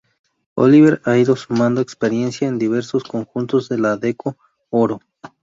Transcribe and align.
Oliver 0.55 0.99
ha 1.05 1.15
ido 1.19 1.35
sumando 1.35 1.79
experiencia 1.79 2.47
en 2.47 2.57
diversos 2.57 3.03
conjuntos 3.03 3.69
de 3.69 3.77
la 3.77 3.91
Adecco 3.91 4.35
Oro. 4.71 4.99